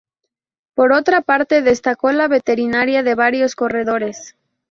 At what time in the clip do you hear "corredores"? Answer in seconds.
3.55-4.35